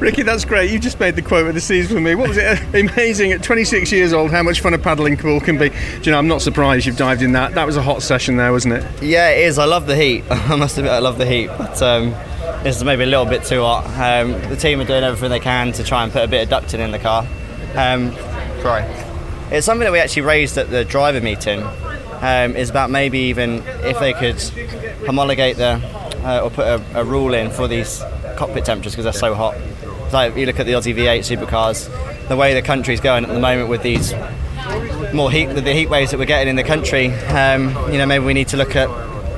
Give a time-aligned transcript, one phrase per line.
[0.00, 0.70] Ricky, that's great.
[0.70, 2.14] You just made the quote of the season for me.
[2.14, 2.62] What was it?
[2.74, 5.70] Amazing at 26 years old how much fun a paddling pool can be.
[5.70, 7.54] Do you know, I'm not surprised you've dived in that.
[7.54, 9.02] That was a hot session there, wasn't it?
[9.02, 9.58] Yeah, it is.
[9.58, 10.24] I love the heat.
[10.30, 11.48] I must admit, I love the heat.
[11.48, 12.10] But um,
[12.62, 13.86] this is maybe a little bit too hot.
[13.86, 16.62] Um, the team are doing everything they can to try and put a bit of
[16.62, 17.26] ducting in the car.
[17.74, 18.12] Um,
[18.62, 18.84] sorry.
[19.50, 21.62] It's something that we actually raised at the driver meeting.
[22.20, 24.40] Um, is about maybe even if they could
[25.06, 25.80] homologate the
[26.24, 28.02] uh, or put a, a rule in for these
[28.36, 29.56] cockpit temperatures because they're so hot.
[30.10, 31.88] So you look at the Aussie V8 supercars,
[32.28, 34.14] the way the country's going at the moment with these
[35.12, 37.12] more heat, the heat waves that we're getting in the country.
[37.12, 38.88] Um, you know, maybe we need to look at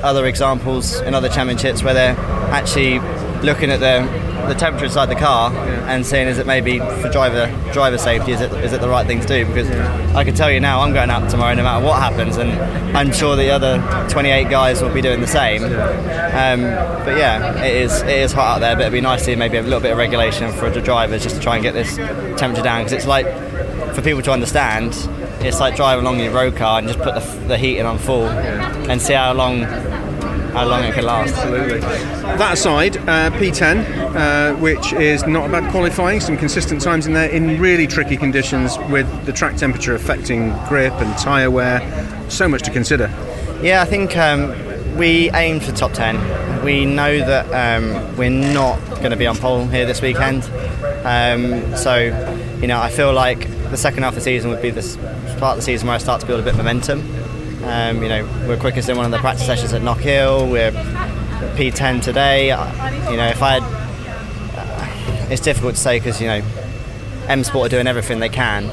[0.02, 2.16] other examples in other championships where they're
[2.52, 2.98] actually
[3.42, 5.52] looking at the the temperature inside the car
[5.88, 9.06] and seeing is it maybe for driver driver safety is it is it the right
[9.06, 9.46] thing to do?
[9.46, 9.70] Because
[10.14, 12.50] I can tell you now I'm going out tomorrow no matter what happens and
[12.96, 15.62] I'm sure the other 28 guys will be doing the same.
[15.64, 16.62] Um,
[17.04, 19.56] but yeah it is it is hot out there but it'd be nice to maybe
[19.56, 21.96] a little bit of regulation for the drivers just to try and get this
[22.38, 23.26] temperature down because it's like
[23.94, 24.94] for people to understand
[25.42, 27.98] it's like driving along in your road car and just put the, the heating on
[27.98, 29.60] full and see how long
[30.52, 31.34] how long it can last.
[31.34, 31.80] Absolutely.
[31.80, 37.12] That aside, uh, P10, uh, which is not a bad qualifying, some consistent times in
[37.12, 41.80] there in really tricky conditions with the track temperature affecting grip and tyre wear.
[42.28, 43.06] So much to consider.
[43.62, 44.54] Yeah, I think um,
[44.96, 46.64] we aim for top 10.
[46.64, 47.46] We know that
[47.78, 50.44] um, we're not going to be on pole here this weekend.
[51.04, 51.96] Um, so,
[52.60, 54.82] you know, I feel like the second half of the season would be the
[55.38, 57.00] part of the season where I start to build a bit of momentum.
[57.62, 60.50] Um, you know, we're quickest in one of the practice sessions at Knockhill.
[60.50, 60.72] We're
[61.56, 62.46] P10 today.
[63.10, 63.62] You know, if I had,
[64.56, 66.42] uh, it's difficult to say because you know,
[67.28, 68.70] M Sport are doing everything they can,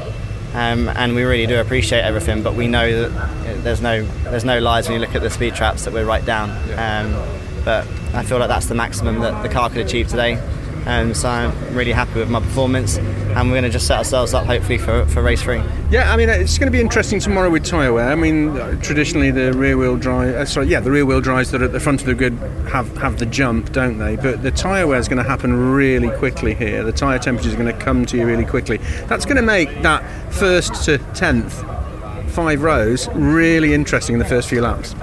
[0.53, 2.43] um, and we really do appreciate everything.
[2.43, 5.53] But we know that there's no there's no lies when you look at the speed
[5.53, 6.49] traps that we're right down.
[6.77, 7.13] Um,
[7.65, 10.41] but I feel like that's the maximum that the car could achieve today.
[10.87, 14.33] Um, so I'm really happy with my performance, and we're going to just set ourselves
[14.33, 15.61] up hopefully for, for race three.
[15.91, 18.09] Yeah, I mean it's going to be interesting tomorrow with tyre wear.
[18.09, 21.61] I mean, traditionally the rear wheel drive, uh, sorry, yeah, the rear wheel drives that
[21.61, 22.33] are at the front of the grid
[22.69, 24.15] have have the jump, don't they?
[24.15, 26.83] But the tyre wear is going to happen really quickly here.
[26.83, 28.77] The tyre temperatures are going to come to you really quickly.
[29.07, 30.03] That's going to make that
[30.33, 31.65] first to tenth
[32.37, 34.93] five rows really interesting in the first few laps.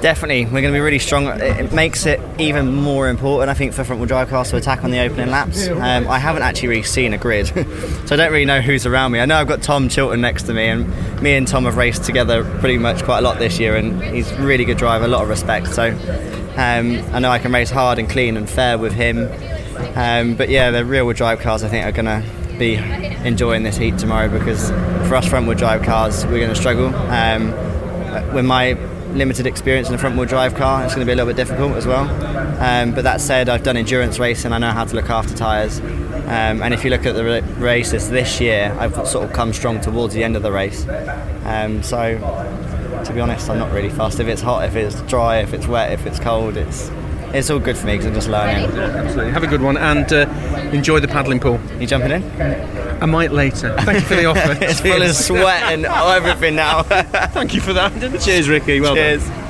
[0.00, 1.26] Definitely, we're going to be really strong.
[1.26, 4.84] It makes it even more important, I think, for front wheel drive cars to attack
[4.84, 5.68] on the opening laps.
[5.68, 7.48] Um, I haven't actually really seen a grid,
[8.06, 9.20] so I don't really know who's around me.
[9.20, 12.04] I know I've got Tom Chilton next to me, and me and Tom have raced
[12.04, 15.08] together pretty much quite a lot this year, and he's a really good driver, a
[15.08, 15.66] lot of respect.
[15.66, 15.90] So
[16.56, 19.28] um, I know I can race hard and clean and fair with him.
[19.94, 22.76] Um, but yeah, the rear wheel drive cars, I think, are going to be
[23.24, 24.70] enjoying this heat tomorrow because
[25.08, 26.94] for us front wheel drive cars, we're going to struggle.
[26.94, 27.52] Um,
[28.34, 28.72] with my
[29.12, 31.36] limited experience in a front wheel drive car, it's going to be a little bit
[31.36, 32.08] difficult as well.
[32.60, 35.80] Um, but that said, I've done endurance racing, I know how to look after tyres.
[35.80, 39.80] Um, and if you look at the races this year, I've sort of come strong
[39.80, 40.86] towards the end of the race.
[41.44, 42.18] Um, so,
[43.06, 44.20] to be honest, I'm not really fast.
[44.20, 46.90] If it's hot, if it's dry, if it's wet, if it's cold, it's
[47.34, 48.64] it's all good for me because I'm just learning.
[48.78, 49.32] Absolutely.
[49.32, 50.28] Have a good one and uh,
[50.72, 51.60] enjoy the paddling pool.
[51.78, 52.22] You jumping in?
[53.02, 53.76] I might later.
[53.80, 54.58] Thank you for the offer.
[54.60, 56.82] it's full of sweat and everything now.
[56.82, 58.20] Thank you for that.
[58.20, 58.80] Cheers, Ricky.
[58.80, 59.26] Well Cheers.
[59.26, 59.47] Done.